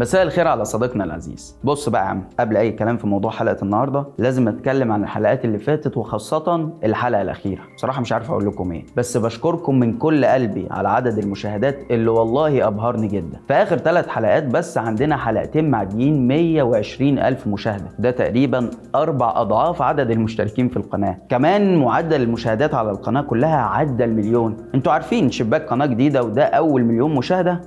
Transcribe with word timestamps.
مساء 0.00 0.22
الخير 0.22 0.48
على 0.48 0.64
صديقنا 0.64 1.04
العزيز. 1.04 1.56
بص 1.64 1.88
بقى 1.88 2.02
يا 2.02 2.06
عم 2.08 2.22
قبل 2.40 2.56
أي 2.56 2.72
كلام 2.72 2.96
في 2.96 3.06
موضوع 3.06 3.30
حلقة 3.30 3.56
النهارده 3.62 4.06
لازم 4.18 4.48
أتكلم 4.48 4.92
عن 4.92 5.02
الحلقات 5.02 5.44
اللي 5.44 5.58
فاتت 5.58 5.96
وخاصة 5.96 6.70
الحلقة 6.84 7.22
الأخيرة. 7.22 7.60
بصراحة 7.76 8.00
مش 8.00 8.12
عارف 8.12 8.30
أقول 8.30 8.46
لكم 8.46 8.72
إيه 8.72 8.84
بس 8.96 9.16
بشكركم 9.16 9.78
من 9.78 9.98
كل 9.98 10.24
قلبي 10.24 10.68
على 10.70 10.88
عدد 10.88 11.18
المشاهدات 11.18 11.78
اللي 11.90 12.10
والله 12.10 12.66
أبهرني 12.66 13.06
جدا. 13.08 13.40
في 13.48 13.54
آخر 13.54 13.76
ثلاث 13.78 14.08
حلقات 14.08 14.44
بس 14.44 14.78
عندنا 14.78 15.16
حلقتين 15.16 15.70
معديين 15.70 16.28
120 16.28 17.18
ألف 17.18 17.46
مشاهدة. 17.46 17.88
ده 17.98 18.10
تقريبا 18.10 18.70
أربع 18.94 19.32
أضعاف 19.36 19.82
عدد 19.82 20.10
المشتركين 20.10 20.68
في 20.68 20.76
القناة. 20.76 21.16
كمان 21.28 21.76
معدل 21.76 22.22
المشاهدات 22.22 22.74
على 22.74 22.90
القناة 22.90 23.20
كلها 23.20 23.56
عدى 23.56 24.04
المليون. 24.04 24.56
أنتوا 24.74 24.92
عارفين 24.92 25.30
شباك 25.30 25.66
قناة 25.68 25.86
جديدة 25.86 26.22
وده 26.22 26.44
أول 26.44 26.84
مليون 26.84 27.14
مشاهدة؟ 27.14 27.60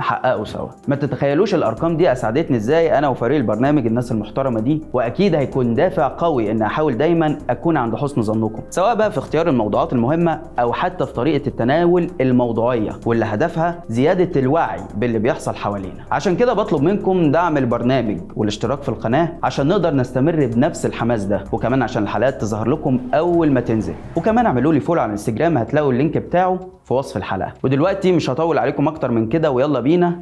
نحققه 0.00 0.44
سوا. 0.44 0.68
ما 0.88 0.96
تتخيلوش 0.96 1.54
الأرقام 1.54 1.96
دي 1.96 2.12
اسعدتني 2.12 2.56
إزاي 2.56 2.98
أنا 2.98 3.08
وفريق 3.08 3.36
البرنامج 3.36 3.86
الناس 3.86 4.12
المحترمة 4.12 4.60
دي 4.60 4.82
وأكيد 4.92 5.34
هيكون 5.34 5.74
دافع 5.74 6.08
قوي 6.18 6.50
إن 6.50 6.62
أحاول 6.62 6.96
دايما 6.98 7.38
أكون 7.50 7.76
عند 7.76 7.96
حسن 7.96 8.22
ظنكم. 8.22 8.62
سواء 8.70 8.94
بقى 8.94 9.12
في 9.12 9.18
اختيار 9.18 9.48
الموضوعات 9.48 9.92
المهمة 9.92 10.40
أو 10.58 10.72
حتى 10.72 11.06
في 11.06 11.12
طريقة 11.12 11.46
التناول 11.46 12.10
الموضوعية 12.20 12.90
واللي 13.06 13.24
هدفها 13.24 13.82
زيادة 13.88 14.40
الوعي 14.40 14.80
باللي 14.96 15.18
بيحصل 15.18 15.54
حوالينا. 15.54 16.04
عشان 16.12 16.36
كده 16.36 16.52
بطلب 16.52 16.82
منكم 16.82 17.30
دعم 17.30 17.56
البرنامج 17.56 18.20
والاشتراك 18.36 18.82
في 18.82 18.88
القناة 18.88 19.28
عشان 19.42 19.68
نقدر 19.68 19.94
نستمر 19.94 20.46
بنفس 20.46 20.86
الحماس 20.86 21.24
ده 21.24 21.44
وكمان 21.52 21.82
عشان 21.82 22.02
الحلقات 22.02 22.40
تظهر 22.40 22.68
لكم 22.68 23.00
أول 23.14 23.52
ما 23.52 23.60
تنزل. 23.60 23.94
وكمان 24.16 24.46
اعملوا 24.46 24.72
لي 24.72 24.80
follow 24.80 25.00
على 25.00 25.06
الانستجرام 25.08 25.58
هتلاقوا 25.58 25.92
ال 25.92 25.97
link 25.97 26.18
بتاعه 26.18 26.58
في 26.90 26.94
وصف 26.94 27.16
الحلقة. 27.16 27.52
ودلوقتي 27.62 28.12
مش 28.12 28.30
هطول 28.30 28.58
عليكم 28.58 28.88
أكتر 28.88 29.10
من 29.10 29.28
كده 29.28 29.50
ويلا 29.50 29.80
بينا 29.80 30.20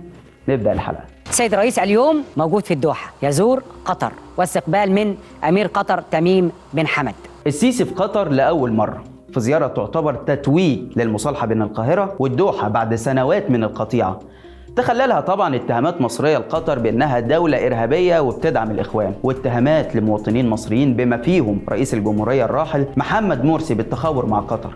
نبدأ 0.48 0.72
الحلقة. 0.72 1.04
السيد 1.28 1.52
الرئيس 1.52 1.78
اليوم 1.78 2.22
موجود 2.36 2.64
في 2.64 2.74
الدوحة 2.74 3.12
يزور 3.22 3.62
قطر 3.84 4.12
واستقبال 4.36 4.92
من 4.92 5.16
أمير 5.48 5.66
قطر 5.66 6.00
تميم 6.10 6.52
بن 6.72 6.86
حمد. 6.86 7.14
السيسي 7.46 7.84
في 7.84 7.94
قطر 7.94 8.28
لأول 8.28 8.72
مرة 8.72 9.04
في 9.34 9.40
زيارة 9.40 9.66
تعتبر 9.66 10.14
تتويج 10.14 10.80
للمصالحة 10.96 11.46
بين 11.46 11.62
القاهرة 11.62 12.14
والدوحة 12.18 12.68
بعد 12.68 12.94
سنوات 12.94 13.50
من 13.50 13.64
القطيعة. 13.64 14.20
تخللها 14.76 15.20
طبعا 15.20 15.56
اتهامات 15.56 16.00
مصرية 16.00 16.38
لقطر 16.38 16.78
بأنها 16.78 17.20
دولة 17.20 17.66
إرهابية 17.66 18.20
وبتدعم 18.20 18.70
الإخوان 18.70 19.14
واتهامات 19.22 19.96
لمواطنين 19.96 20.50
مصريين 20.50 20.94
بما 20.94 21.16
فيهم 21.16 21.60
رئيس 21.68 21.94
الجمهورية 21.94 22.44
الراحل 22.44 22.86
محمد 22.96 23.44
مرسي 23.44 23.74
بالتخابر 23.74 24.26
مع 24.26 24.40
قطر. 24.40 24.72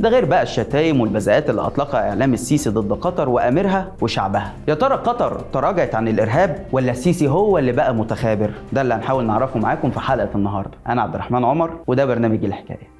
ده 0.00 0.08
غير 0.08 0.24
بقى 0.24 0.42
الشتايم 0.42 1.00
والبذاءات 1.00 1.50
اللي 1.50 1.60
أطلقها 1.60 2.08
إعلام 2.08 2.34
السيسي 2.34 2.70
ضد 2.70 2.92
قطر 2.92 3.28
وأميرها 3.28 3.92
وشعبها. 4.00 4.52
يا 4.68 4.74
ترى 4.74 4.94
قطر 4.94 5.40
تراجعت 5.52 5.94
عن 5.94 6.08
الإرهاب 6.08 6.66
ولا 6.72 6.90
السيسي 6.90 7.28
هو 7.28 7.58
اللي 7.58 7.72
بقى 7.72 7.94
متخابر؟ 7.94 8.50
ده 8.72 8.82
اللي 8.82 8.94
هنحاول 8.94 9.26
نعرفه 9.26 9.60
معاكم 9.60 9.90
في 9.90 10.00
حلقة 10.00 10.28
النهارده. 10.34 10.78
أنا 10.86 11.02
عبد 11.02 11.14
الرحمن 11.14 11.44
عمر 11.44 11.80
وده 11.86 12.04
برنامج 12.04 12.44
الحكاية. 12.44 12.96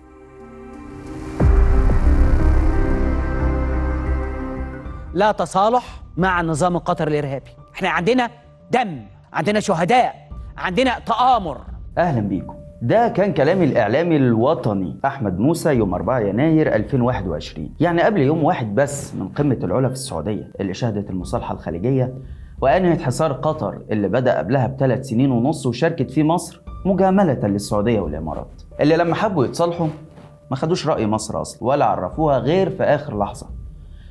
لا 5.15 5.33
تصالح 5.33 5.85
مع 6.17 6.41
النظام 6.41 6.77
القطري 6.77 7.11
الإرهابي. 7.19 7.51
إحنا 7.75 7.89
عندنا 7.89 8.31
دم 8.71 9.03
عندنا 9.33 9.61
شهداء 9.61 10.29
عندنا 10.59 10.99
تآمر. 10.99 11.61
أهلا 11.99 12.21
بيكم. 12.21 12.55
ده 12.83 13.09
كان 13.09 13.33
كلام 13.33 13.63
الاعلامي 13.63 14.17
الوطني. 14.17 14.97
أحمد 15.05 15.39
موسى 15.39 15.71
يوم 15.75 15.95
4 15.95 16.21
يناير 16.21 16.75
2021 16.75 17.71
يعني 17.81 18.03
قبل 18.03 18.21
يوم 18.21 18.45
واحد 18.45 18.75
بس 18.75 19.15
من 19.15 19.29
قمة 19.29 19.59
العلا 19.63 19.89
في 19.89 19.95
السعودية 19.95 20.51
اللي 20.61 20.75
شهدت 20.75 21.11
المصالحة 21.11 21.55
الخليجية 21.55 22.15
وأنهت 22.61 23.01
حصار 23.01 23.33
قطر 23.33 23.79
اللي 23.91 24.09
بدأ 24.09 24.39
قبلها 24.39 24.67
بثلاث 24.67 25.07
سنين 25.07 25.31
ونص 25.31 25.67
وشاركت 25.67 26.11
فيه 26.11 26.23
مصر 26.23 26.63
مجاملة 26.87 27.47
للسعودية 27.47 28.01
والإمارات. 28.01 28.63
اللي 28.81 28.97
لما 28.97 29.15
حبوا 29.15 29.45
يتصالحوا 29.45 29.89
ما 30.51 30.57
خدوش 30.57 30.87
رأي 30.89 31.07
مصر 31.07 31.41
أصلا 31.41 31.65
ولا 31.65 31.85
عرفوها 31.85 32.39
غير 32.39 32.71
في 32.71 32.83
آخر 32.83 33.19
لحظة. 33.19 33.47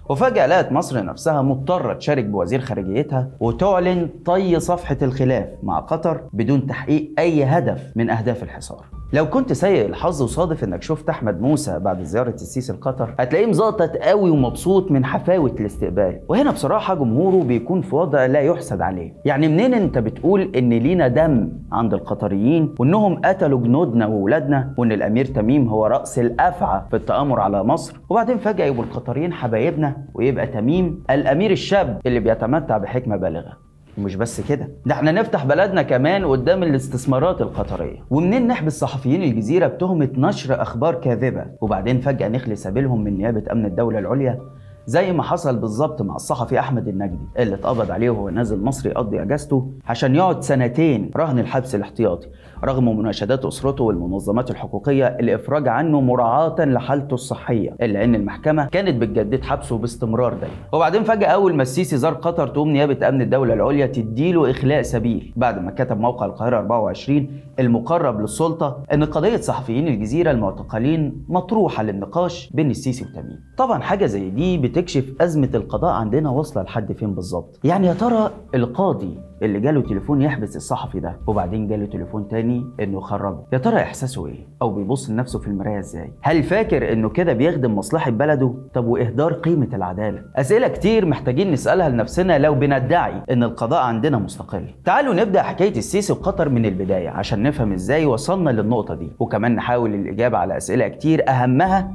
وفجأة 0.10 0.48
لقت 0.48 0.72
مصر 0.72 1.06
نفسها 1.06 1.42
مضطرة 1.42 1.94
تشارك 1.94 2.26
بوزير 2.26 2.62
خارجيتها 2.62 3.30
وتعلن 3.40 4.10
طي 4.26 4.60
صفحة 4.60 4.98
الخلاف 5.02 5.50
مع 5.64 5.80
قطر 5.80 6.22
بدون 6.34 6.68
تحقيق 6.68 7.14
أي 7.20 7.44
هدف 7.44 7.92
من 7.96 8.10
أهداف 8.10 8.44
الحصار. 8.44 8.95
لو 9.14 9.26
كنت 9.30 9.54
سيء 9.54 9.86
الحظ 9.86 10.22
وصادف 10.22 10.64
انك 10.64 10.82
شفت 10.84 11.10
احمد 11.10 11.42
موسى 11.42 11.80
بعد 11.80 12.04
زيارة 12.04 12.30
السيسي 12.30 12.74
لقطر 12.74 13.16
هتلاقيه 13.20 13.46
مزقطط 13.46 13.96
قوي 13.98 14.30
ومبسوط 14.30 14.92
من 14.92 15.06
حفاوة 15.06 15.56
الاستقبال. 15.60 16.20
وهنا 16.30 16.52
بصراحة 16.52 16.94
جمهوره 16.96 17.44
بيكون 17.44 17.82
في 17.82 17.96
وضع 17.96 18.26
لا 18.26 18.40
يحسد 18.40 18.82
عليه. 18.82 19.14
يعني 19.26 19.48
منين 19.48 19.74
انت 19.74 19.98
بتقول 19.98 20.52
ان 20.56 20.70
لينا 20.70 21.08
دم 21.08 21.50
عند 21.72 21.94
القطريين 21.94 22.76
وانهم 22.80 23.22
قتلوا 23.22 23.60
جنودنا 23.60 24.08
وولادنا 24.08 24.74
وان 24.78 24.92
الامير 24.92 25.26
تميم 25.26 25.70
هو 25.70 25.86
رأس 25.86 26.20
الأفعى 26.20 26.82
في 26.90 26.96
التأمر 26.96 27.40
على 27.40 27.64
مصر؟ 27.64 28.00
وبعدين 28.10 28.38
فجأة 28.38 28.66
يبقوا 28.66 28.84
القطريين 28.84 29.34
حبايبنا 29.34 29.98
ويبقى 30.14 30.48
تميم 30.48 31.04
الأمير 31.10 31.52
الشاب 31.52 32.00
اللي 32.06 32.20
بيتمتع 32.20 32.78
بحكمة 32.78 33.16
بالغة. 33.16 33.65
ومش 33.98 34.16
بس 34.16 34.42
كده 34.42 34.70
ده 34.86 34.94
إحنا 34.96 35.12
نفتح 35.12 35.46
بلدنا 35.46 35.82
كمان 35.82 36.26
قدام 36.26 36.64
الاستثمارات 36.64 37.42
القطرية. 37.42 37.98
ومنين 38.10 38.48
نحبس 38.48 38.80
صحفيين 38.80 39.24
الجزيرة 39.24 39.68
بتهمه 39.68 40.10
نشر 40.18 40.62
أخبار 40.62 40.96
كاذبة؟ 40.96 41.46
وبعدين 41.62 42.02
فجأة 42.02 42.28
نخلي 42.28 42.56
سبيلهم 42.56 43.04
من 43.04 43.18
نيابة 43.18 43.44
أمن 43.52 43.66
الدولة 43.66 44.00
العليا؟ 44.00 44.40
زي 44.88 45.14
ما 45.14 45.24
حصل 45.24 45.58
بالظبط 45.60 46.02
مع 46.02 46.16
الصحفي 46.16 46.60
أحمد 46.60 46.88
النجدي 46.88 47.20
اللي 47.40 47.56
اتقبض 47.56 47.92
عليه 47.92 48.10
وهو 48.10 48.30
نازل 48.30 48.64
مصر 48.64 48.90
يقضي 48.90 49.22
أجازته 49.22 49.72
عشان 49.88 50.16
يقعد 50.16 50.44
سنتين 50.44 51.12
رهن 51.18 51.40
الحبس 51.40 51.76
الاحتياطي. 51.76 52.28
رغم 52.66 52.98
مناشدات 53.00 53.46
أسرته 53.46 53.84
والمنظمات 53.84 54.52
الحقوقية 54.52 55.08
الإفراج 55.08 55.68
عنه 55.68 56.02
مراعاة 56.02 56.56
لحالته 56.60 57.14
الصحية 57.14 57.76
إلا 57.82 58.04
إن 58.04 58.16
المحكمة 58.16 58.66
كانت 58.66 59.02
بتجدد 59.02 59.44
حبسه 59.44 59.78
باستمرار 59.78 60.34
دايما. 60.34 60.56
وبعدين 60.74 61.04
فجاه 61.04 61.28
أول 61.28 61.54
ما 61.56 61.62
السيسي 61.62 61.98
زار 61.98 62.14
قطر 62.14 62.48
تقوم 62.48 62.70
نيابة 62.70 63.08
أمن 63.10 63.22
الدولة 63.22 63.54
العليا 63.54 63.86
تديله 63.86 64.52
إخلاء 64.52 64.82
سبيل 64.82 65.34
بعد 65.36 65.64
ما 65.64 65.72
كتب 65.72 66.00
موقع 66.00 66.26
القاهرة 66.26 66.58
24 66.58 67.28
المقرب 67.60 68.22
للسلطة 68.22 68.84
إن 68.94 69.04
قضية 69.04 69.38
صحفيين 69.38 69.88
الجزيرة 69.88 70.32
المعتقلين 70.32 71.26
مطروحة 71.30 71.84
للنقاش 71.84 72.50
بين 72.54 72.70
السيسي 72.70 73.06
وتميم. 73.06 73.40
طبعا 73.58 73.80
حاجة 73.82 74.06
زي 74.06 74.30
دي 74.30 74.58
بتكشف 74.58 75.14
أزمة 75.22 75.50
القضاء 75.56 75.94
عندنا 75.94 76.30
واصلة 76.30 76.64
لحد 76.64 76.92
فين 76.94 77.14
بالظبط؟ 77.16 77.60
يعني 77.64 77.88
يا 77.88 77.94
ترى 77.94 78.32
القاضي 78.56 79.18
اللي 79.42 79.60
جاله 79.60 79.82
تليفون 79.82 80.22
يحبس 80.22 80.56
الصحفي 80.56 81.00
ده 81.00 81.16
وبعدين 81.28 81.68
جاله 81.68 81.86
تليفون 81.86 82.28
تاني 82.28 82.66
إنه 82.80 82.98
يخرجه 82.98 83.38
يا 83.54 83.58
ترى 83.58 83.76
إحساسه 83.76 84.28
إيه؟ 84.28 84.48
أو 84.62 84.70
بيبص 84.74 85.10
لنفسه 85.10 85.40
في 85.40 85.48
المراية 85.48 85.80
إزاي؟ 85.80 86.12
هل 86.22 86.44
فاكر 86.44 86.94
إنه 86.94 87.10
كده 87.10 87.34
بيخدم 87.34 87.76
مصلحة 87.76 88.12
بلده؟ 88.12 88.54
طب 88.74 88.86
وإهدار 88.86 89.34
قيمة 89.34 89.68
العدالة؟ 89.74 90.22
أسئلة 90.36 90.68
كتير 90.68 91.06
محتاجين 91.06 91.52
نسألها 91.52 91.90
لنفسنا 91.90 92.40
لو 92.40 92.56
بندعي 92.56 93.22
إن 93.32 93.44
القضاء 93.44 93.82
عندنا 93.84 94.18
مستقل. 94.18 94.66
تعالوا 94.86 95.14
نبدأ 95.14 95.42
حكاية 95.42 95.78
السيسي 95.78 96.14
وقطر 96.14 96.50
من 96.50 96.66
البداية 96.66 97.10
عشان 97.10 97.44
نفهم 97.44 97.74
إزاي 97.74 98.06
وصلنا 98.06 98.50
للنقطة 98.50 98.96
دي. 98.96 99.12
وكمان 99.20 99.56
نحاول 99.56 99.94
الإجابة 99.96 100.38
على 100.38 100.58
أسئلة 100.58 100.88
كتير. 100.88 101.30
أهمها 101.30 101.92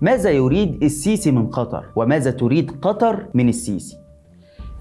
ماذا 0.00 0.30
يريد 0.30 0.82
السيسي 0.84 1.30
من 1.30 1.46
قطر؟ 1.46 1.84
وماذا 1.96 2.30
تريد 2.30 2.70
قطر 2.82 3.26
من 3.34 3.48
السيسي؟ 3.48 4.01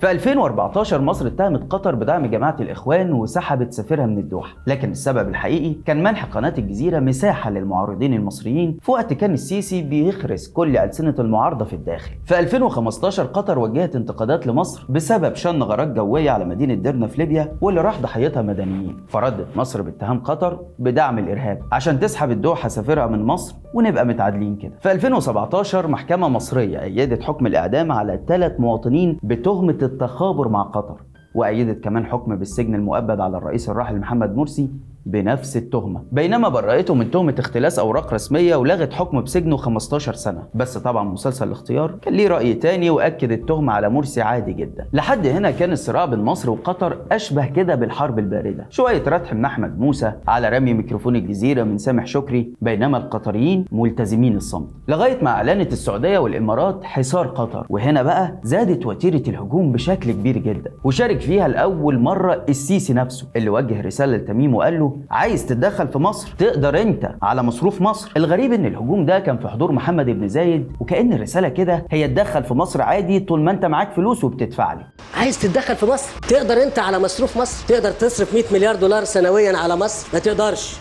في 0.01 0.11
2014 0.11 1.01
مصر 1.01 1.27
اتهمت 1.27 1.71
قطر 1.73 1.95
بدعم 1.95 2.25
جماعة 2.25 2.55
الإخوان 2.59 3.13
وسحبت 3.13 3.73
سفيرها 3.73 4.05
من 4.05 4.17
الدوحة، 4.17 4.55
لكن 4.67 4.91
السبب 4.91 5.29
الحقيقي 5.29 5.73
كان 5.85 6.03
منح 6.03 6.25
قناة 6.25 6.53
الجزيرة 6.57 6.99
مساحة 6.99 7.49
للمعارضين 7.49 8.13
المصريين 8.13 8.77
في 8.81 8.91
وقت 8.91 9.13
كان 9.13 9.33
السيسي 9.33 9.81
بيخرس 9.81 10.47
كل 10.47 10.77
ألسنة 10.77 11.15
المعارضة 11.19 11.65
في 11.65 11.73
الداخل. 11.73 12.11
في 12.25 12.39
2015 12.39 13.23
قطر 13.23 13.59
وجهت 13.59 13.95
انتقادات 13.95 14.47
لمصر 14.47 14.85
بسبب 14.89 15.35
شن 15.35 15.63
غارات 15.63 15.87
جوية 15.87 16.31
على 16.31 16.45
مدينة 16.45 16.73
درنا 16.73 17.07
في 17.07 17.17
ليبيا 17.17 17.57
واللي 17.61 17.81
راح 17.81 18.01
ضحيتها 18.01 18.41
مدنيين، 18.41 18.97
فردت 19.07 19.47
مصر 19.55 19.81
باتهام 19.81 20.19
قطر 20.19 20.59
بدعم 20.79 21.19
الإرهاب 21.19 21.61
عشان 21.71 21.99
تسحب 21.99 22.31
الدوحة 22.31 22.69
سفيرها 22.69 23.07
من 23.07 23.23
مصر 23.23 23.55
ونبقى 23.73 24.05
متعادلين 24.05 24.55
كده. 24.55 24.73
في 24.79 24.91
2017 24.91 25.87
محكمة 25.87 26.27
مصرية 26.27 26.81
أيدت 26.81 27.23
حكم 27.23 27.47
الإعدام 27.47 27.91
على 27.91 28.19
ثلاث 28.27 28.59
مواطنين 28.59 29.19
بتهمة 29.23 29.90
التخابر 29.91 30.47
مع 30.47 30.63
قطر 30.63 31.01
وأيدت 31.35 31.83
كمان 31.83 32.05
حكم 32.05 32.35
بالسجن 32.35 32.75
المؤبد 32.75 33.19
على 33.19 33.37
الرئيس 33.37 33.69
الراحل 33.69 33.99
محمد 33.99 34.35
مرسي 34.35 34.69
بنفس 35.05 35.57
التهمة. 35.57 36.03
بينما 36.11 36.49
برأته 36.49 36.93
من 36.93 37.11
تهمة 37.11 37.35
اختلاس 37.39 37.79
أوراق 37.79 38.13
رسمية 38.13 38.55
ولغت 38.55 38.93
حكمه 38.93 39.21
بسجنه 39.21 39.57
15 39.57 40.13
سنة. 40.13 40.43
بس 40.55 40.77
طبعا 40.77 41.03
مسلسل 41.03 41.47
الاختيار 41.47 41.95
كان 42.01 42.13
ليه 42.13 42.27
رأي 42.27 42.53
تاني 42.53 42.89
وأكد 42.89 43.31
التهمة 43.31 43.73
على 43.73 43.89
مرسي 43.89 44.21
عادي 44.21 44.53
جدا. 44.53 44.87
لحد 44.93 45.27
هنا 45.27 45.51
كان 45.51 45.71
الصراع 45.71 46.05
بين 46.05 46.19
مصر 46.19 46.49
وقطر 46.49 46.97
أشبه 47.11 47.45
كده 47.45 47.75
بالحرب 47.75 48.19
الباردة. 48.19 48.65
شوية 48.69 49.03
ردح 49.07 49.33
من 49.33 49.45
أحمد 49.45 49.79
موسى 49.79 50.11
على 50.27 50.49
رمي 50.49 50.73
ميكروفون 50.73 51.15
الجزيرة 51.15 51.63
من 51.63 51.77
سامح 51.77 52.05
شكري 52.05 52.53
بينما 52.61 52.97
القطريين 52.97 53.65
ملتزمين 53.71 54.35
الصمت. 54.35 54.69
لغاية 54.87 55.23
ما 55.23 55.29
أعلنت 55.29 55.73
السعودية 55.73 56.17
والإمارات 56.19 56.83
حصار 56.83 57.27
قطر. 57.27 57.65
وهنا 57.69 58.03
بقى 58.03 58.39
زادت 58.43 58.85
وتيرة 58.85 59.23
الهجوم 59.29 59.71
بشكل 59.71 60.11
كبير 60.11 60.37
جدا. 60.37 60.71
وشارك 60.83 61.19
فيها 61.21 61.47
لأول 61.47 61.99
مرة 61.99 62.45
السيسي 62.49 62.93
نفسه 62.93 63.27
اللي 63.35 63.49
وجه 63.49 63.81
رسالة 63.81 64.17
لتميم 64.17 64.55
وقال 64.55 64.79
له 64.79 64.90
عايز 65.11 65.45
تتدخل 65.45 65.87
في 65.87 65.97
مصر 65.97 66.33
تقدر 66.37 66.81
انت 66.81 67.11
على 67.21 67.43
مصروف 67.43 67.81
مصر. 67.81 68.11
الغريب 68.17 68.53
إن 68.53 68.65
الهجوم 68.65 69.05
ده 69.05 69.19
كان 69.19 69.37
في 69.37 69.47
حضور 69.47 69.71
محمد 69.71 70.05
بن 70.05 70.27
زايد 70.27 70.71
وكأن 70.79 71.13
الرسالة 71.13 71.49
كده 71.49 71.85
هي 71.91 72.07
تدخل 72.07 72.43
في 72.43 72.53
مصر 72.53 72.81
عادي 72.81 73.19
طول 73.19 73.41
ما 73.41 73.51
انت 73.51 73.65
معاك 73.65 73.93
فلوس 73.93 74.23
وبتدفع 74.23 74.73
لي. 74.73 74.85
عايز 75.17 75.39
تتدخل 75.39 75.75
في 75.75 75.85
مصر؟ 75.85 76.09
تقدر 76.29 76.63
انت 76.63 76.79
على 76.79 76.99
مصروف 76.99 77.37
مصر؟ 77.37 77.65
تقدر 77.67 77.91
تصرف 77.91 78.33
100 78.33 78.43
مليار 78.51 78.75
دولار 78.75 79.03
سنويا 79.03 79.57
على 79.57 79.75
مصر؟ 79.75 80.07
ما 80.13 80.19
تقدرش. 80.19 80.75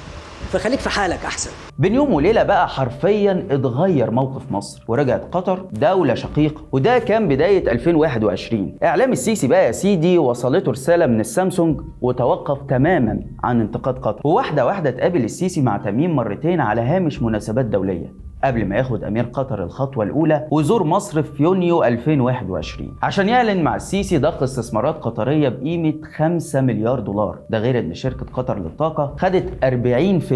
فخليك 0.49 0.81
في 0.81 0.89
حالك 0.91 1.25
أحسن. 1.25 1.51
بين 1.79 1.95
يوم 1.95 2.15
وليلة 2.15 2.43
بقى 2.43 2.69
حرفيا 2.69 3.47
اتغير 3.51 4.11
موقف 4.11 4.53
مصر. 4.53 4.85
ورجعت 4.89 5.23
قطر 5.33 5.67
دولة 5.73 6.15
شقيقة 6.15 6.63
وده 6.73 6.99
كان 6.99 7.29
بداية 7.29 7.73
2021 7.73 8.77
إعلام 8.83 9.13
السيسي 9.13 9.49
بقى 9.49 9.67
يا 9.67 9.73
سيدي 9.73 10.19
وصلته 10.19 10.73
رسالة 10.73 11.07
من 11.07 11.21
السامسونج 11.21 11.81
وتوقف 12.01 12.59
تماما 12.69 13.21
عن 13.45 13.61
انتقاد 13.61 13.99
قطر. 13.99 14.21
وواحدة 14.25 14.67
واحدة 14.67 14.91
تقابل 14.91 15.25
السيسي 15.25 15.61
مع 15.63 15.77
تميم 15.77 16.17
مرتين 16.17 16.61
على 16.61 16.81
هامش 16.81 17.23
مناسبات 17.23 17.65
دولية. 17.65 18.30
قبل 18.45 18.67
ما 18.67 18.77
ياخد 18.77 19.05
أمير 19.05 19.25
قطر 19.25 19.63
الخطوة 19.65 20.05
الأولى 20.05 20.47
ويزور 20.51 20.85
مصر 20.85 21.23
في 21.23 21.43
يونيو 21.43 21.85
2021 21.85 22.97
عشان 23.03 23.29
يعلن 23.29 23.63
مع 23.63 23.77
السيسي 23.77 24.19
ضخ 24.19 24.43
استثمارات 24.43 24.95
قطرية 24.95 25.49
بقيمة 25.49 25.95
5 26.17 26.61
مليار 26.61 27.01
دولار. 27.01 27.39
ده 27.51 27.59
غير 27.59 27.79
إن 27.79 27.95
شركة 27.95 28.27
قطر 28.33 28.59
للطاقة 28.59 29.15
خدت 29.19 29.65
40% 29.65 30.33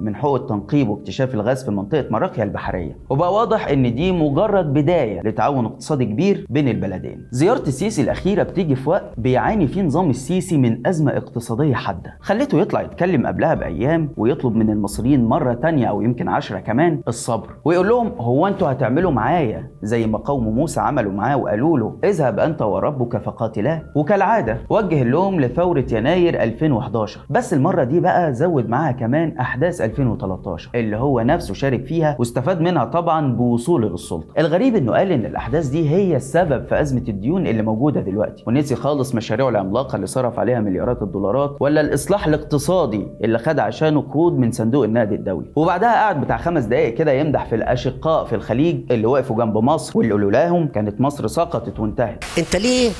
من 0.00 0.16
حقوق 0.16 0.34
التنقيب 0.40 0.88
واكتشاف 0.88 1.34
الغاز 1.34 1.64
في 1.64 1.70
منطقة 1.70 2.06
مراكيا 2.10 2.44
البحرية. 2.44 2.96
وبقى 3.10 3.34
واضح 3.34 3.68
إن 3.68 3.94
دي 3.94 4.12
مجرد 4.12 4.72
بداية 4.72 5.20
لتعاون 5.22 5.64
اقتصادي 5.66 6.04
كبير 6.04 6.46
بين 6.50 6.68
البلدين. 6.68 7.26
زيارة 7.30 7.62
السيسي 7.62 8.02
الأخيرة 8.02 8.42
بتيجي 8.42 8.74
في 8.76 8.90
وقت 8.90 9.04
بيعاني 9.18 9.66
فيه 9.66 9.82
نظام 9.82 10.10
السيسي 10.10 10.58
من 10.58 10.86
أزمة 10.86 11.16
اقتصادية 11.16 11.74
حادة. 11.74 12.16
خليته 12.20 12.58
يطلع 12.60 12.82
يتكلم 12.82 13.26
قبلها 13.26 13.54
بأيام 13.54 14.08
ويطلب 14.16 14.54
من 14.56 14.70
المصريين 14.70 15.24
مرة 15.24 15.54
تانية 15.54 15.86
أو 15.86 16.02
يمكن 16.02 16.28
عشرة 16.28 16.58
كمان 16.58 17.00
الصبر. 17.08 17.41
ويقول 17.64 17.88
لهم 17.88 18.12
هو 18.18 18.46
أنتوا 18.46 18.72
هتعملوا 18.72 19.10
معايا 19.10 19.70
زي 19.82 20.06
ما 20.06 20.18
قوم 20.18 20.48
موسى 20.48 20.80
عملوا 20.80 21.12
معاه 21.12 21.36
وقالوا 21.36 21.78
له 21.78 21.96
اذهب 22.04 22.38
أنت 22.38 22.62
وربك 22.62 23.16
فقاتلا 23.22 23.82
وكالعادة 23.96 24.58
وجه 24.70 25.02
اللوم 25.02 25.40
لثوره 25.40 25.84
يناير 25.92 26.42
2011 26.42 27.20
بس 27.30 27.54
المرة 27.54 27.84
دي 27.84 28.00
بقى 28.00 28.34
زود 28.34 28.68
معاها 28.68 28.92
كمان 28.92 29.38
أحداث 29.38 29.80
2013 29.80 30.70
اللي 30.74 30.96
هو 30.96 31.20
نفسه 31.20 31.54
شارك 31.54 31.84
فيها 31.84 32.16
واستفاد 32.18 32.60
منها 32.60 32.84
طبعا 32.84 33.32
بوصوله 33.36 33.88
للسلطة. 33.88 34.26
الغريب 34.38 34.76
إنه 34.76 34.92
قال 34.92 35.12
إن 35.12 35.26
الأحداث 35.26 35.66
دي 35.68 35.90
هي 35.90 36.16
السبب 36.16 36.64
في 36.64 36.80
أزمة 36.80 37.02
الديون 37.08 37.46
اللي 37.46 37.62
موجودة 37.62 38.00
دلوقتي. 38.00 38.44
ونسي 38.46 38.74
خالص 38.74 39.14
مشاريعه 39.14 39.48
العملاقة 39.48 39.96
اللي 39.96 40.06
صرف 40.06 40.38
عليها 40.38 40.60
مليارات 40.60 41.02
الدولارات 41.02 41.56
ولا 41.60 41.80
الإصلاح 41.80 42.26
الاقتصادي 42.26 43.06
اللي 43.24 43.38
خد 43.38 43.58
عشانه 43.58 44.00
قروض 44.00 44.38
من 44.38 44.50
صندوق 44.50 44.84
النقد 44.84 45.12
الدولي. 45.12 45.46
وبعدها 45.56 45.92
قعد 45.92 46.20
بتاع 46.20 46.36
خمس 46.36 46.64
دقائق 46.64 46.94
كده 46.94 47.12
يمدح 47.32 47.46
في 47.46 47.54
الأشقاء 47.54 48.24
في 48.24 48.34
الخليج 48.34 48.92
اللي 48.92 49.06
وقفوا 49.06 49.36
جنب 49.36 49.58
مصر 49.58 49.98
واللي 49.98 50.14
لولاهم 50.14 50.68
كانت 50.68 51.00
مصر 51.00 51.26
سقطت 51.26 51.80
وانتهت. 51.80 52.24
انت 52.38 52.56
ليه 52.56 52.90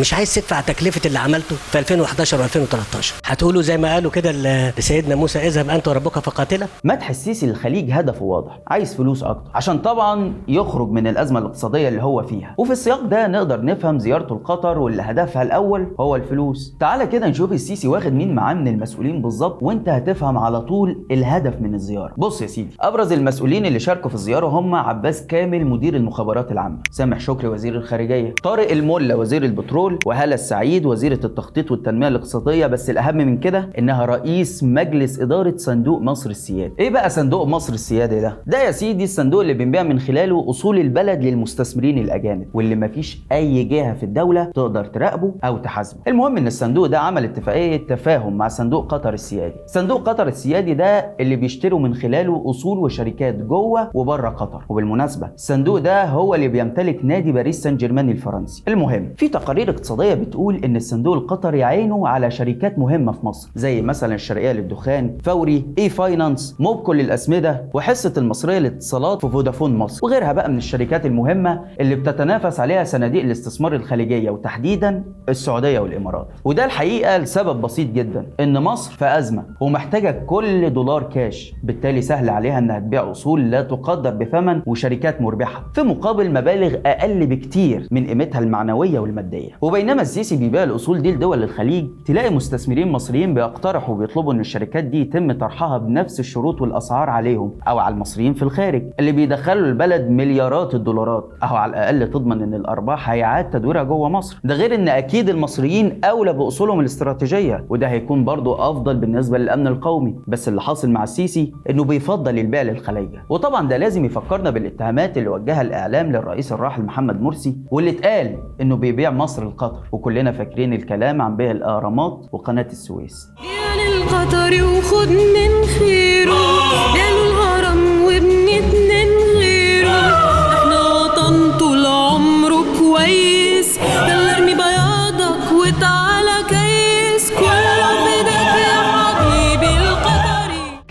مش 0.00 0.14
عايز 0.14 0.34
تدفع 0.34 0.60
تكلفة 0.60 1.00
اللي 1.06 1.18
عملته 1.18 1.56
في 1.56 1.78
2011 1.78 2.38
و2013 2.38 3.12
هتقولوا 3.24 3.62
زي 3.62 3.78
ما 3.78 3.94
قالوا 3.94 4.10
كده 4.10 4.32
لسيدنا 4.78 5.14
موسى 5.14 5.38
اذهب 5.38 5.70
أنت 5.70 5.88
وربك 5.88 6.18
فقاتلا. 6.18 6.66
مدح 6.84 7.10
السيسي 7.10 7.46
للخليج 7.46 7.90
هدفه 7.92 8.24
واضح 8.24 8.58
عايز 8.68 8.94
فلوس 8.94 9.22
أكتر 9.22 9.50
عشان 9.54 9.78
طبعا 9.78 10.32
يخرج 10.48 10.90
من 10.90 11.06
الأزمة 11.06 11.38
الاقتصادية 11.38 11.88
اللي 11.88 12.02
هو 12.02 12.22
فيها. 12.22 12.54
وفي 12.58 12.72
السياق 12.72 13.00
ده 13.04 13.26
نقدر 13.26 13.64
نفهم 13.64 13.98
زيارته 13.98 14.34
لقطر 14.34 14.78
واللي 14.78 15.02
هدفها 15.02 15.42
الأول 15.42 15.94
هو 16.00 16.16
الفلوس. 16.16 16.74
تعالى 16.80 17.06
كده 17.06 17.28
نشوف 17.28 17.52
السيسي 17.52 17.88
واخد 17.88 18.12
مين 18.12 18.34
معاه 18.34 18.54
من 18.54 18.68
المسؤولين 18.68 19.22
بالظبط 19.22 19.58
وانت 19.62 19.88
هتفهم 19.88 20.38
على 20.38 20.60
طول 20.60 21.04
الهدف 21.10 21.60
من 21.60 21.74
الزيارة. 21.74 22.12
بص 22.16 22.42
يا 22.42 22.46
سيدي 22.46 22.76
أبرز 22.80 23.12
المسؤولين 23.12 23.66
اللي 23.66 23.78
شاركوا 23.80 24.08
في 24.08 24.14
الزيارة 24.14 24.46
هم 24.46 24.74
عباس 24.74 25.26
كامل 25.26 25.66
مدير 25.66 25.96
المخابرات 25.96 26.52
العامة 26.52 26.78
سامح 26.90 27.20
شكري 27.20 27.48
وزير 27.48 27.74
الخارجية 27.76 28.34
طارق 28.42 28.70
الملا 28.70 29.14
وزير 29.14 29.44
البترول 29.44 29.89
وهالة 30.06 30.34
السعيد 30.34 30.86
وزيرة 30.86 31.20
التخطيط 31.24 31.70
والتنمية 31.70 32.08
الاقتصادية 32.08 32.66
بس 32.66 32.90
الأهم 32.90 33.16
من 33.16 33.38
كده 33.38 33.70
إنها 33.78 34.04
رئيس 34.04 34.64
مجلس 34.64 35.20
إدارة 35.20 35.56
صندوق 35.56 36.00
مصر 36.02 36.30
السيادي. 36.30 36.74
إيه 36.78 36.90
بقى 36.90 37.10
صندوق 37.10 37.46
مصر 37.46 37.72
السيادي 37.72 38.20
ده؟ 38.20 38.36
ده 38.46 38.62
يا 38.62 38.70
سيدي 38.70 39.04
الصندوق 39.04 39.40
اللي 39.40 39.54
بنبيع 39.54 39.82
من 39.82 39.98
خلاله 39.98 40.50
أصول 40.50 40.78
البلد 40.78 41.22
للمستثمرين 41.24 41.98
الأجانب 41.98 42.46
واللي 42.54 42.76
مفيش 42.76 43.22
أي 43.32 43.64
جهة 43.64 43.94
في 43.94 44.02
الدولة 44.02 44.44
تقدر 44.44 44.84
تراقبه 44.84 45.34
أو 45.44 45.58
تحاسبه. 45.58 46.00
المهم 46.08 46.36
إن 46.36 46.46
الصندوق 46.46 46.86
ده 46.86 46.98
عمل 46.98 47.24
اتفاقية 47.24 47.86
تفاهم 47.86 48.36
مع 48.36 48.48
صندوق 48.48 48.92
قطر 48.94 49.14
السيادي. 49.14 49.54
صندوق 49.66 50.08
قطر 50.08 50.28
السيادي 50.28 50.74
ده 50.74 51.14
اللي 51.20 51.36
بيشتروا 51.36 51.78
من 51.80 51.94
خلاله 51.94 52.42
أصول 52.46 52.78
وشركات 52.78 53.34
جوه 53.34 53.90
وبره 53.94 54.28
قطر. 54.28 54.64
وبالمناسبة 54.68 55.30
الصندوق 55.34 55.78
ده 55.78 56.04
هو 56.04 56.34
اللي 56.34 56.48
بيمتلك 56.48 57.00
نادي 57.04 57.32
باريس 57.32 57.62
سان 57.62 57.76
جيرمان 57.76 58.10
الفرنسي. 58.10 58.62
المهم 58.68 59.14
في 59.16 59.28
تقارير 59.28 59.70
اقتصاديه 59.80 60.14
بتقول 60.14 60.56
إن 60.64 60.76
الصندوق 60.76 61.14
القطري 61.14 61.64
عينه 61.64 62.08
على 62.08 62.30
شركات 62.30 62.78
مهمة 62.78 63.12
في 63.12 63.26
مصر 63.26 63.50
زي 63.54 63.82
مثلا 63.82 64.14
الشرقية 64.14 64.52
للدخان 64.52 65.18
فوري 65.24 65.64
e-finance 65.78 66.56
موبكو 66.58 66.92
للأسمدة 66.92 67.64
وحصة 67.74 68.12
المصرية 68.16 68.58
للاتصالات 68.58 69.20
في 69.20 69.28
فودافون 69.32 69.76
مصر. 69.76 70.00
وغيرها 70.06 70.32
بقى 70.32 70.48
من 70.50 70.56
الشركات 70.58 71.06
المهمة 71.06 71.60
اللي 71.80 71.94
بتتنافس 71.94 72.60
عليها 72.60 72.84
صناديق 72.84 73.22
الاستثمار 73.24 73.74
الخليجية 73.74 74.30
وتحديدا 74.30 75.04
السعودية 75.28 75.78
والإمارات. 75.80 76.28
وده 76.44 76.64
الحقيقة 76.64 77.16
لسبب 77.18 77.60
بسيط 77.60 77.90
جدا 77.90 78.26
إن 78.40 78.58
مصر 78.62 78.92
في 78.92 79.04
أزمة 79.18 79.44
ومحتاجة 79.60 80.10
كل 80.26 80.72
دولار 80.72 81.02
كاش 81.02 81.54
بالتالي 81.62 82.02
سهل 82.02 82.28
عليها 82.30 82.58
إنها 82.58 82.78
تبيع 82.78 83.10
أصول 83.10 83.50
لا 83.50 83.62
تقدر 83.62 84.10
بثمن 84.10 84.62
وشركات 84.66 85.20
مربحة 85.22 85.64
في 85.74 85.82
مقابل 85.82 86.30
مبالغ 86.30 86.74
أقل 86.86 87.26
بكتير 87.26 87.88
من 87.90 88.06
قيمتها 88.06 88.38
المعنوية 88.38 88.98
والمادية. 88.98 89.50
وبينما 89.62 90.02
السيسي 90.02 90.36
بيبيع 90.36 90.62
الأصول 90.62 91.02
دي 91.02 91.12
لدول 91.12 91.42
الخليج 91.42 91.86
تلاقي 92.06 92.30
مستثمرين 92.30 92.92
مصريين 92.92 93.34
بيقترحوا 93.34 93.94
وبيطلبوا 93.94 94.32
إن 94.32 94.40
الشركات 94.40 94.84
دي 94.84 95.00
يتم 95.00 95.32
طرحها 95.32 95.78
بنفس 95.78 96.20
الشروط 96.20 96.60
والأسعار 96.62 97.10
عليهم 97.10 97.52
أو 97.68 97.78
على 97.78 97.94
المصريين 97.94 98.34
في 98.34 98.42
الخارج 98.42 98.82
اللي 99.00 99.12
بيدخلوا 99.12 99.66
البلد 99.66 100.10
مليارات 100.10 100.74
الدولارات 100.74 101.28
أو 101.42 101.56
على 101.56 101.70
الأقل 101.70 102.10
تضمن 102.10 102.42
إن 102.42 102.54
الأرباح 102.54 103.10
هيعاد 103.10 103.50
تدويرها 103.50 103.82
جوه 103.82 104.08
مصر. 104.08 104.40
ده 104.44 104.54
غير 104.54 104.74
إن 104.74 104.88
أكيد 104.88 105.28
المصريين 105.28 106.00
أولى 106.04 106.32
بأصولهم 106.32 106.80
الاستراتيجية 106.80 107.64
وده 107.68 107.88
هيكون 107.88 108.24
برضه 108.24 108.70
أفضل 108.70 108.96
بالنسبة 108.96 109.38
للأمن 109.38 109.66
القومي. 109.66 110.14
بس 110.26 110.48
اللي 110.48 110.60
حاصل 110.62 110.90
مع 110.90 111.02
السيسي 111.02 111.52
إنه 111.70 111.84
بيفضل 111.84 112.38
البيع 112.38 112.62
للخلايجه 112.62 113.22
وطبعا 113.28 113.68
ده 113.68 113.76
لازم 113.76 114.04
يفكرنا 114.04 114.50
بالاتهامات 114.50 115.18
اللي 115.18 115.28
وجهها 115.28 115.62
الإعلام 115.62 116.12
للرئيس 116.12 116.52
الراحل 116.52 116.82
محمد 116.82 117.22
مرسي 117.22 117.56
واللي 117.70 117.90
اتقال 117.90 118.36
إنه 118.60 118.76
بيبيع 118.76 119.10
مصر 119.10 119.49
لقطر 119.50 119.82
وكلنا 119.92 120.32
فاكرين 120.32 120.72
الكلام 120.72 121.22
عن 121.22 121.36
بيع 121.36 121.50
الأهرامات 121.50 122.26
وقناة 122.32 122.66
السويس. 122.66 123.28
يا 123.38 123.70
للقطر 123.88 124.52
وخد 124.64 125.08
من 125.08 125.66
خيره 125.78 125.89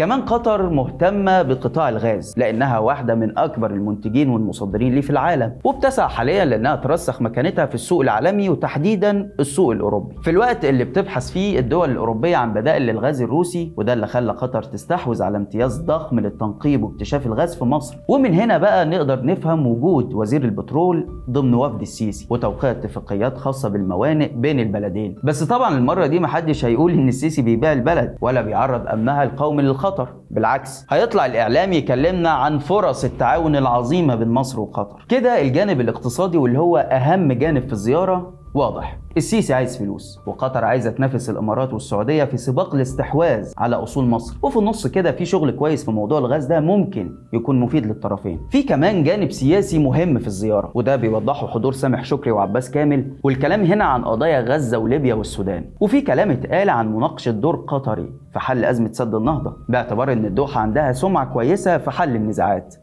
كمان 0.09 0.21
قطر 0.21 0.69
مهتمة 0.69 1.41
بقطاع 1.41 1.89
الغاز 1.89 2.33
لأنها 2.37 2.79
واحدة 2.79 3.15
من 3.15 3.37
أكبر 3.37 3.71
المنتجين 3.71 4.29
والمصدرين 4.29 4.93
ليه 4.95 5.01
في 5.01 5.09
العالم 5.09 5.53
وبتسعى 5.63 6.09
حاليا 6.09 6.45
لأنها 6.45 6.75
ترسخ 6.75 7.21
مكانتها 7.21 7.65
في 7.65 7.75
السوق 7.75 8.01
العالمي 8.01 8.49
وتحديدا 8.49 9.29
السوق 9.39 9.71
الأوروبي. 9.71 10.15
في 10.21 10.29
الوقت 10.29 10.65
اللي 10.65 10.83
بتبحث 10.83 11.31
فيه 11.31 11.59
الدول 11.59 11.91
الأوروبية 11.91 12.37
عن 12.37 12.53
بدائل 12.53 12.81
للغاز 12.81 13.21
الروسي 13.21 13.73
وده 13.77 13.93
اللي 13.93 14.07
خلى 14.07 14.31
قطر 14.31 14.63
تستحوذ 14.63 15.23
على 15.23 15.37
امتياز 15.37 15.81
ضخم 15.81 16.19
للتنقيب 16.19 16.83
واكتشاف 16.83 17.25
الغاز 17.25 17.55
في 17.55 17.65
مصر. 17.65 17.97
ومن 18.07 18.33
هنا 18.33 18.57
بقى 18.57 18.85
نقدر 18.85 19.25
نفهم 19.25 19.67
وجود 19.67 20.13
وزير 20.13 20.43
البترول 20.43 21.07
ضمن 21.29 21.53
وفد 21.53 21.81
السيسي 21.81 22.27
وتوقيع 22.29 22.71
اتفاقيات 22.71 23.37
خاصة 23.37 23.69
بالموانئ 23.69 24.33
بين 24.35 24.59
البلدين. 24.59 25.15
بس 25.23 25.43
طبعا 25.43 25.77
المرة 25.77 26.05
دي 26.05 26.19
محدش 26.19 26.65
هيقول 26.65 26.91
إن 26.91 27.07
السيسي 27.07 27.41
بيبيع 27.41 27.73
البلد 27.73 28.15
ولا 28.21 28.41
بيعرض 28.41 28.87
أمنها 28.87 29.23
القومي 29.23 29.63
للخطر. 29.63 29.99
بالعكس 30.32 30.86
هيطلع 30.89 31.25
الإعلام 31.25 31.74
يكلمنا 31.74 32.29
عن 32.29 32.58
فرص 32.60 33.03
التعاون 33.03 33.56
العظيمة 33.56 34.15
بين 34.15 34.27
مصر 34.29 34.60
وقطر. 34.60 35.06
كده 35.10 35.41
الجانب 35.41 35.82
الاقتصادي 35.82 36.38
واللي 36.38 36.60
هو 36.60 36.77
أهم 36.77 37.32
جانب 37.32 37.68
في 37.68 37.74
الزيارة 37.74 38.38
واضح. 38.53 38.98
السيسي 39.18 39.53
عايز 39.53 39.77
فلوس 39.77 40.20
وقطر 40.25 40.65
عايزة 40.65 40.91
تنافس 40.91 41.29
الإمارات 41.29 41.74
والسعودية 41.74 42.24
في 42.24 42.38
سباق 42.38 42.75
الاستحواذ 42.75 43.53
على 43.58 43.75
أصول 43.75 44.06
مصر. 44.06 44.38
وفي 44.44 44.60
النص 44.60 44.88
كده 44.88 45.12
في 45.12 45.25
شغل 45.25 45.51
كويس 45.51 45.86
في 45.86 45.91
موضوع 45.91 46.20
الغاز 46.20 46.46
ده 46.46 46.60
ممكن 46.60 47.12
يكون 47.34 47.60
مفيد 47.60 47.86
للطرفين. 47.86 48.39
في 48.50 48.63
كمان 48.63 49.03
جانب 49.03 49.32
سياسي 49.32 49.79
مهم 49.79 50.20
في 50.20 50.27
الزيارة 50.27 50.72
وده 50.74 50.96
بيوضحه 50.96 51.48
حضور 51.48 51.74
سامح 51.74 52.03
شكري 52.03 52.32
وعباس 52.32 52.72
كامل 52.72 53.13
والكلام 53.24 53.63
هنا 53.65 53.84
عن 53.84 54.06
قضايا 54.06 54.41
غزة 54.41 54.77
وليبيا 54.77 55.13
والسودان. 55.13 55.65
وفي 55.79 56.01
كلام 56.01 56.32
اتقال 56.32 56.70
عن 56.70 56.96
مناقشة 56.96 57.32
دور 57.32 57.56
قطري 57.56 58.13
في 58.34 58.39
حل 58.39 58.65
أزمة 58.65 58.91
سد 58.91 59.15
النهضة 59.15 59.58
باعتبار 59.70 60.13
إن 60.13 60.25
الدوحة 60.25 60.62
عندها 60.62 60.91
سمعة 60.91 61.34
كويسة 61.34 61.77
في 61.77 61.91
حل 61.91 62.15
النزاعات. 62.15 62.75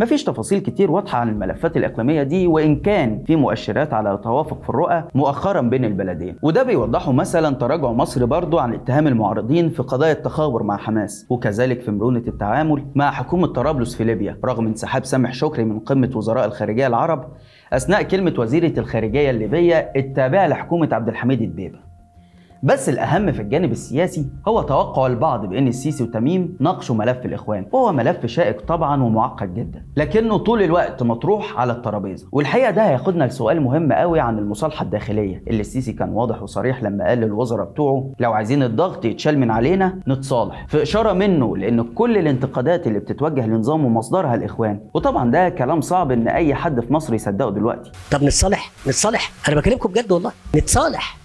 مفيش 0.00 0.24
تفاصيل 0.24 0.58
كتير 0.58 0.90
واضحة 0.90 1.18
عن 1.18 1.28
الملفات 1.28 1.76
الإقليمية 1.76 2.22
دي 2.22 2.46
وإن 2.46 2.76
كان 2.76 3.22
في 3.26 3.36
مؤشرات 3.36 3.94
على 3.94 4.20
توافق 4.24 4.62
في 4.62 4.68
الرؤى 4.70 5.04
مؤخرا 5.14 5.60
بين 5.60 5.84
البلدين. 5.84 6.36
وده 6.42 6.62
بيوضحه 6.62 7.12
مثلا 7.12 7.54
تراجع 7.56 7.92
مصر 7.92 8.24
برضو 8.24 8.58
عن 8.58 8.74
اتهام 8.74 9.06
المعارضين 9.06 9.70
في 9.70 9.82
قضايا 9.82 10.12
التخابر 10.12 10.62
مع 10.62 10.76
حماس 10.76 11.26
وكذلك 11.30 11.80
في 11.80 11.90
مرونة 11.90 12.22
التعامل 12.28 12.84
مع 12.94 13.10
حكومة 13.10 13.46
طرابلس 13.46 13.94
في 13.96 14.04
ليبيا. 14.04 14.38
رغم 14.44 14.66
انسحاب 14.66 15.04
سامح 15.04 15.32
شكري 15.32 15.64
من 15.64 15.78
قمة 15.78 16.10
وزراء 16.14 16.44
الخارجية 16.44 16.86
العرب 16.86 17.24
أثناء 17.72 18.02
كلمة 18.02 18.34
وزيرة 18.38 18.78
الخارجية 18.80 19.30
الليبية 19.30 19.92
التابعة 19.96 20.46
لحكومة 20.46 20.88
عبد 20.92 21.08
الحميد 21.08 21.42
الدبيبة 21.42 21.93
بس 22.64 22.88
الأهم 22.88 23.32
في 23.32 23.42
الجانب 23.42 23.72
السياسي 23.72 24.26
هو 24.48 24.62
توقع 24.62 25.06
البعض 25.06 25.46
بأن 25.46 25.68
السيسي 25.68 26.04
وتميم 26.04 26.56
ناقشوا 26.60 26.94
ملف 26.96 27.26
الإخوان 27.26 27.66
وهو 27.72 27.92
ملف 27.92 28.26
شائك 28.26 28.60
طبعا 28.60 29.02
ومعقد 29.02 29.54
جدا 29.54 29.84
لكنه 29.96 30.36
طول 30.38 30.62
الوقت 30.62 31.02
مطروح 31.02 31.58
على 31.60 31.72
الترابيزة. 31.72 32.26
والحقيقة 32.32 32.70
ده 32.70 32.88
هياخدنا 32.88 33.24
لسؤال 33.24 33.60
مهم 33.60 33.92
قوي 33.92 34.20
عن 34.20 34.38
المصالحة 34.38 34.82
الداخلية 34.84 35.42
اللي 35.48 35.60
السيسي 35.60 35.92
كان 35.92 36.08
واضح 36.08 36.42
وصريح 36.42 36.82
لما 36.82 37.04
قال 37.08 37.18
للوزراء 37.18 37.66
بتوعه 37.70 38.10
لو 38.20 38.32
عايزين 38.32 38.62
الضغط 38.62 39.04
يتشال 39.04 39.38
من 39.38 39.50
علينا 39.50 39.98
نتصالح. 40.08 40.66
في 40.68 40.82
إشارة 40.82 41.12
منه 41.12 41.56
لأن 41.56 41.82
كل 41.82 42.18
الانتقادات 42.18 42.86
اللي 42.86 42.98
بتتوجه 42.98 43.46
لنظامه 43.46 43.88
مصدرها 43.88 44.34
الإخوان 44.34 44.80
وطبعا 44.94 45.30
ده 45.30 45.48
كلام 45.48 45.80
صعب 45.80 46.10
إن 46.12 46.28
أي 46.28 46.54
حد 46.54 46.80
في 46.80 46.92
مصر 46.92 47.14
يصدقه 47.14 47.50
دلوقتي. 47.50 47.90
طب 48.12 48.22
نتصالح؟ 48.22 48.70
نتصالح؟ 48.86 49.30
أنا 49.48 49.56
بكلمكم 49.56 49.88
بجد 49.90 50.12
والله. 50.12 50.32
نتصالح. 50.56 51.23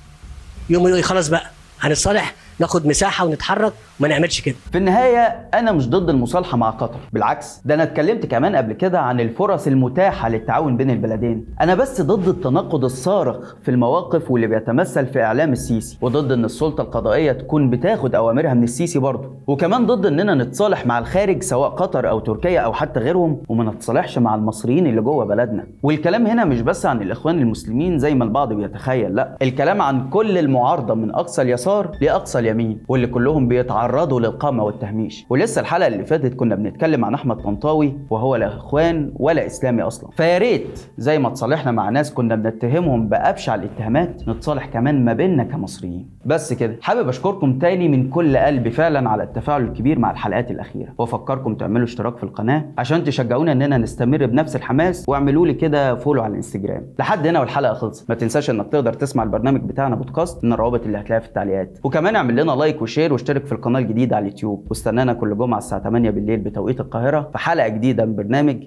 يوم 0.69 0.87
يقول 0.87 1.03
خلاص 1.03 1.27
بقى 1.27 1.51
هنتصالح 1.81 2.35
ناخد 2.59 2.85
مساحة 2.85 3.25
ونتحرك 3.25 3.73
وما 3.99 4.07
نعملش 4.09 4.41
كده. 4.41 4.55
في 4.71 4.77
النهاية 4.77 5.47
أنا 5.53 5.71
مش 5.71 5.89
ضد 5.89 6.09
المصالحة 6.09 6.57
مع 6.57 6.69
قطر. 6.69 6.99
بالعكس 7.13 7.61
ده 7.65 7.73
أنا 7.75 7.83
اتكلمت 7.83 8.25
كمان 8.25 8.55
قبل 8.55 8.73
كده 8.73 8.99
عن 8.99 9.19
الفرص 9.19 9.67
المتاحة 9.67 10.29
للتعاون 10.29 10.77
بين 10.77 10.89
البلدين. 10.89 11.45
أنا 11.61 11.75
بس 11.75 12.01
ضد 12.01 12.27
التناقض 12.27 12.83
الصارخ 12.83 13.55
في 13.63 13.71
المواقف 13.71 14.31
واللي 14.31 14.47
بيتمثل 14.47 15.05
في 15.07 15.23
إعلام 15.23 15.51
السيسي 15.51 15.97
وضد 16.01 16.31
إن 16.31 16.45
السلطة 16.45 16.81
القضائية 16.81 17.31
تكون 17.31 17.69
بتاخد 17.69 18.15
أوامرها 18.15 18.53
من 18.53 18.63
السيسي 18.63 18.99
برضه. 18.99 19.29
وكمان 19.47 19.85
ضد 19.85 20.05
إننا 20.05 20.35
نتصالح 20.35 20.85
مع 20.85 20.99
الخارج 20.99 21.43
سواء 21.43 21.69
قطر 21.69 22.09
أو 22.09 22.19
تركيا 22.19 22.59
أو 22.59 22.73
حتى 22.73 22.99
غيرهم 22.99 23.41
وما 23.49 23.63
نتصالحش 23.71 24.17
مع 24.17 24.35
المصريين 24.35 24.87
اللي 24.87 25.01
جوه 25.01 25.25
بلدنا. 25.25 25.63
والكلام 25.83 26.27
هنا 26.27 26.45
مش 26.45 26.61
بس 26.61 26.85
عن 26.85 27.01
الإخوان 27.01 27.39
المسلمين 27.39 27.99
زي 27.99 28.15
ما 28.15 28.23
البعض 28.23 28.53
بيتخيل 28.53 29.15
لأ. 29.15 29.37
الكلام 29.41 29.81
عن 29.81 30.09
كل 30.09 30.37
المعارضة 30.37 30.93
من 30.93 31.11
أقصى 31.11 31.41
اليسار 31.41 31.97
لأقصى 32.01 32.39
اليمين 32.39 32.79
واللي 32.87 33.07
كلهم 33.07 33.47
بيتعرضوا 33.89 34.19
للقمع 34.19 34.63
والتهميش. 34.63 35.25
ولسه 35.29 35.61
الحلقة 35.61 35.87
اللي 35.87 36.05
فاتت 36.05 36.33
كنا 36.33 36.55
بنتكلم 36.55 37.05
عن 37.05 37.13
أحمد 37.13 37.37
طنطاوي 37.37 37.93
وهو 38.09 38.35
لا 38.35 38.47
إخوان 38.47 39.11
ولا 39.15 39.45
إسلامي 39.45 39.81
أصلا. 39.81 40.09
فيا 40.11 40.37
ريت 40.37 40.79
زي 40.97 41.19
ما 41.19 41.29
تصالحنا 41.29 41.71
مع 41.71 41.89
ناس 41.89 42.13
كنا 42.13 42.35
بنتهمهم 42.35 43.09
بأبشع 43.09 43.55
الاتهامات 43.55 44.29
نتصالح 44.29 44.65
كمان 44.65 45.05
ما 45.05 45.13
بيننا 45.13 45.43
كمصريين. 45.43 46.09
بس 46.25 46.53
كده 46.53 46.75
حابب 46.81 47.07
أشكركم 47.07 47.59
تاني 47.59 47.87
من 47.87 48.09
كل 48.09 48.37
قلبي 48.37 48.71
فعلا 48.71 49.09
على 49.09 49.23
التفاعل 49.23 49.61
الكبير 49.61 49.99
مع 49.99 50.11
الحلقات 50.11 50.51
الأخيرة. 50.51 50.93
وأفكركم 50.97 51.55
تعملوا 51.55 51.85
اشتراك 51.85 52.17
في 52.17 52.23
القناة 52.23 52.65
عشان 52.77 53.03
تشجعونا 53.03 53.51
إننا 53.51 53.77
نستمر 53.77 54.25
بنفس 54.25 54.55
الحماس. 54.55 55.05
واعملوا 55.07 55.47
لي 55.47 55.53
كده 55.53 55.95
follow 55.95 56.21
على 56.21 56.31
الإنستجرام. 56.31 56.85
لحد 56.99 57.27
هنا 57.27 57.39
والحلقة 57.39 57.73
خلصت. 57.73 58.09
ما 58.09 58.15
تنساش 58.15 58.49
إنك 58.49 58.67
تقدر 58.67 58.93
تسمع 58.93 59.23
البرنامج 59.23 59.61
بتاعنا 59.61 59.95
بودكاست 59.95 60.43
من 60.43 60.53
الروابط 60.53 60.85
اللي 60.85 60.97
هتلاقيها 60.97 61.19
في 61.19 61.27
التعليقات. 61.27 61.79
وكمان 61.83 62.15
اعمل 62.15 62.43
لنا 62.43 62.51
like 62.51 62.81
و 62.81 62.87
share 62.87 63.13
واشترك 63.13 63.45
في 63.45 63.51
القناة 63.51 63.78
الجديده 63.79 64.15
على 64.15 64.25
اليوتيوب 64.25 64.65
واستنانا 64.69 65.13
كل 65.13 65.37
جمعة 65.37 65.57
الساعة 65.57 65.83
8 65.83 66.09
بالليل 66.09 66.39
بتوقيت 66.39 66.79
القاهرة 66.79 67.29
في 67.31 67.37
حلقة 67.37 67.67
جديدة 67.67 68.05
من 68.05 68.15
برنامج 68.15 68.63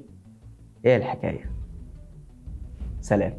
إيه 0.84 0.96
الحكاية؟ 0.96 1.50
سلام. 3.00 3.32